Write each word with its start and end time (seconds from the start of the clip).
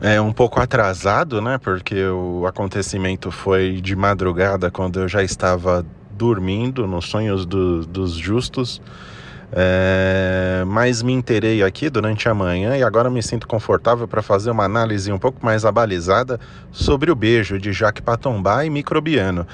É 0.00 0.20
um 0.20 0.32
pouco 0.32 0.60
atrasado, 0.60 1.40
né? 1.40 1.58
Porque 1.58 2.06
o 2.06 2.46
acontecimento 2.46 3.32
foi 3.32 3.80
de 3.80 3.96
madrugada, 3.96 4.70
quando 4.70 5.00
eu 5.00 5.08
já 5.08 5.24
estava 5.24 5.84
dormindo, 6.12 6.86
nos 6.86 7.06
sonhos 7.06 7.44
do, 7.44 7.84
dos 7.84 8.12
justos. 8.12 8.80
É, 9.50 10.62
mas 10.66 11.02
me 11.02 11.12
interei 11.12 11.62
aqui 11.62 11.88
durante 11.88 12.28
a 12.28 12.34
manhã 12.34 12.76
e 12.76 12.82
agora 12.82 13.08
me 13.08 13.22
sinto 13.22 13.48
confortável 13.48 14.06
para 14.06 14.20
fazer 14.20 14.50
uma 14.50 14.64
análise 14.64 15.10
um 15.10 15.18
pouco 15.18 15.44
mais 15.44 15.64
abalizada 15.64 16.38
sobre 16.70 17.10
o 17.10 17.16
beijo 17.16 17.58
de 17.58 17.72
Jacques 17.72 18.04
Patombá 18.04 18.64
e 18.64 18.70
Microbiano. 18.70 19.46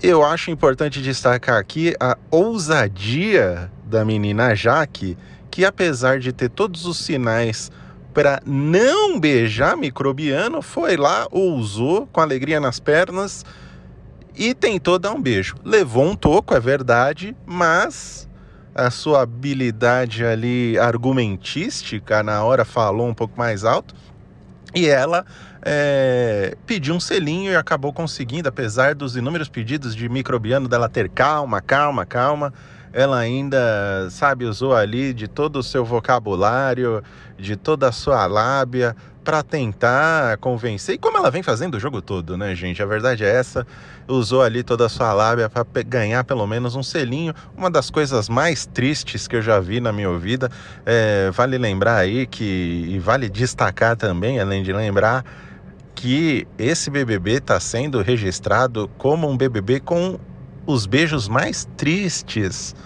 Eu 0.00 0.24
acho 0.24 0.50
importante 0.50 1.02
destacar 1.02 1.58
aqui 1.58 1.94
a 1.98 2.16
ousadia 2.30 3.70
da 3.84 4.04
menina 4.04 4.54
Jaque, 4.54 5.18
que 5.50 5.64
apesar 5.64 6.20
de 6.20 6.32
ter 6.32 6.48
todos 6.48 6.86
os 6.86 6.98
sinais 6.98 7.70
para 8.18 8.42
não 8.44 9.20
beijar 9.20 9.76
Microbiano, 9.76 10.60
foi 10.60 10.96
lá, 10.96 11.28
ousou 11.30 12.04
com 12.08 12.20
alegria 12.20 12.58
nas 12.58 12.80
pernas 12.80 13.46
e 14.34 14.52
tentou 14.54 14.98
dar 14.98 15.12
um 15.12 15.22
beijo. 15.22 15.54
Levou 15.64 16.04
um 16.04 16.16
toco, 16.16 16.52
é 16.52 16.58
verdade, 16.58 17.36
mas 17.46 18.28
a 18.74 18.90
sua 18.90 19.22
habilidade 19.22 20.24
ali 20.24 20.76
argumentística 20.76 22.20
na 22.24 22.42
hora 22.42 22.64
falou 22.64 23.06
um 23.06 23.14
pouco 23.14 23.38
mais 23.38 23.64
alto 23.64 23.94
e 24.74 24.88
ela 24.88 25.24
é, 25.62 26.56
pediu 26.66 26.96
um 26.96 27.00
selinho 27.00 27.52
e 27.52 27.56
acabou 27.56 27.92
conseguindo, 27.92 28.48
apesar 28.48 28.96
dos 28.96 29.14
inúmeros 29.14 29.48
pedidos 29.48 29.94
de 29.94 30.08
microbiano 30.08 30.66
dela 30.68 30.88
ter 30.88 31.08
calma, 31.08 31.60
calma, 31.60 32.04
calma. 32.04 32.52
Ela 32.92 33.18
ainda, 33.18 34.08
sabe, 34.10 34.44
usou 34.44 34.74
ali 34.74 35.12
de 35.12 35.28
todo 35.28 35.56
o 35.56 35.62
seu 35.62 35.84
vocabulário, 35.84 37.02
de 37.38 37.56
toda 37.56 37.88
a 37.88 37.92
sua 37.92 38.26
lábia 38.26 38.96
para 39.28 39.42
tentar 39.42 40.38
convencer. 40.38 40.94
E 40.94 40.98
como 40.98 41.18
ela 41.18 41.30
vem 41.30 41.42
fazendo 41.42 41.74
o 41.74 41.80
jogo 41.80 42.00
todo, 42.00 42.34
né, 42.34 42.54
gente? 42.54 42.82
A 42.82 42.86
verdade 42.86 43.24
é 43.24 43.28
essa. 43.28 43.66
Usou 44.08 44.42
ali 44.42 44.62
toda 44.62 44.86
a 44.86 44.88
sua 44.88 45.12
lábia 45.12 45.50
para 45.50 45.66
ganhar 45.82 46.24
pelo 46.24 46.46
menos 46.46 46.74
um 46.74 46.82
selinho. 46.82 47.34
Uma 47.54 47.70
das 47.70 47.90
coisas 47.90 48.26
mais 48.28 48.64
tristes 48.64 49.28
que 49.28 49.36
eu 49.36 49.42
já 49.42 49.60
vi 49.60 49.80
na 49.80 49.92
minha 49.92 50.16
vida. 50.18 50.50
É, 50.86 51.30
vale 51.30 51.58
lembrar 51.58 51.96
aí 51.96 52.26
que, 52.26 52.86
e 52.88 52.98
vale 52.98 53.28
destacar 53.28 53.96
também, 53.96 54.40
além 54.40 54.62
de 54.62 54.72
lembrar, 54.72 55.22
que 55.94 56.48
esse 56.56 56.88
BBB 56.88 57.32
está 57.32 57.60
sendo 57.60 58.00
registrado 58.00 58.88
como 58.96 59.28
um 59.28 59.36
BBB 59.36 59.80
com 59.80 60.18
os 60.68 60.84
beijos 60.84 61.28
mais 61.28 61.66
tristes 61.78 62.76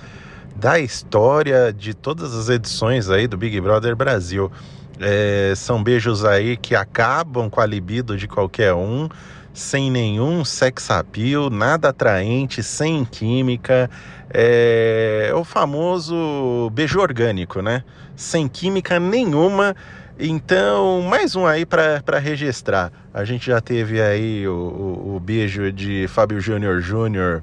da 0.55 0.79
história 0.79 1.73
de 1.73 1.93
todas 1.93 2.33
as 2.33 2.49
edições 2.49 3.11
aí 3.11 3.27
do 3.27 3.37
Big 3.37 3.61
Brother 3.61 3.97
Brasil. 3.97 4.53
É, 5.01 5.53
são 5.57 5.83
beijos 5.83 6.25
aí 6.25 6.57
que 6.57 6.77
acabam 6.77 7.51
com 7.51 7.61
a 7.61 7.67
libido 7.67 8.17
de 8.17 8.29
qualquer 8.29 8.73
um, 8.73 9.09
sem 9.53 9.91
nenhum 9.91 10.45
sex 10.45 10.93
appeal, 10.93 11.51
nada 11.51 11.89
atraente, 11.89 12.63
sem 12.63 13.05
química. 13.05 13.91
É 14.33 15.33
o 15.35 15.43
famoso 15.43 16.71
beijo 16.73 17.01
orgânico, 17.01 17.61
né? 17.61 17.83
Sem 18.15 18.47
química 18.47 19.01
nenhuma. 19.01 19.75
Então, 20.21 21.03
mais 21.03 21.35
um 21.35 21.47
aí 21.47 21.67
para 21.67 22.21
registrar. 22.21 22.93
A 23.13 23.25
gente 23.25 23.47
já 23.47 23.61
teve 23.61 24.01
aí 24.01 24.47
o, 24.47 24.53
o, 24.53 25.17
o 25.17 25.21
beijo 25.21 25.73
de 25.73 26.07
Fábio 26.07 26.41
Júnior 26.41 26.81
Júnior 26.81 27.43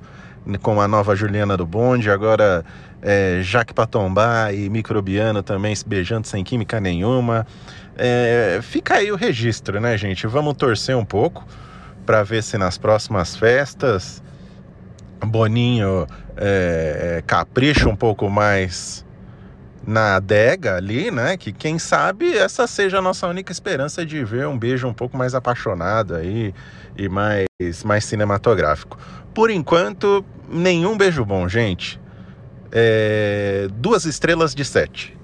com 0.57 0.81
a 0.81 0.87
nova 0.87 1.15
Juliana 1.15 1.55
do 1.55 1.65
Bonde, 1.65 2.09
agora 2.09 2.65
é, 3.01 3.39
Jaque 3.41 3.73
Patombá 3.73 4.51
e 4.51 4.69
Microbiano 4.69 5.43
também 5.43 5.75
se 5.75 5.87
beijando 5.87 6.27
sem 6.27 6.43
química 6.43 6.79
nenhuma. 6.79 7.45
É, 7.97 8.59
fica 8.61 8.95
aí 8.95 9.11
o 9.11 9.15
registro, 9.15 9.79
né, 9.79 9.97
gente? 9.97 10.25
Vamos 10.25 10.55
torcer 10.55 10.95
um 10.95 11.05
pouco 11.05 11.45
para 12.05 12.23
ver 12.23 12.41
se 12.41 12.57
nas 12.57 12.77
próximas 12.77 13.35
festas 13.35 14.23
Boninho 15.25 16.07
é, 16.37 17.21
capricha 17.27 17.87
um 17.89 17.95
pouco 17.95 18.29
mais 18.29 19.05
na 19.85 20.15
adega 20.15 20.75
ali, 20.75 21.11
né? 21.11 21.37
Que 21.37 21.51
quem 21.51 21.77
sabe 21.79 22.37
essa 22.37 22.67
seja 22.67 22.99
a 22.99 23.01
nossa 23.01 23.27
única 23.27 23.51
esperança 23.51 24.05
de 24.05 24.23
ver 24.23 24.47
um 24.47 24.57
beijo 24.57 24.87
um 24.87 24.93
pouco 24.93 25.17
mais 25.17 25.35
apaixonado 25.35 26.15
aí 26.15 26.53
e 26.97 27.09
mais, 27.09 27.47
mais 27.83 28.05
cinematográfico. 28.05 28.97
Por 29.33 29.49
enquanto, 29.49 30.23
nenhum 30.49 30.97
beijo 30.97 31.23
bom, 31.25 31.47
gente. 31.47 31.99
É, 32.71 33.67
duas 33.73 34.05
estrelas 34.05 34.53
de 34.53 34.63
sete. 34.63 35.18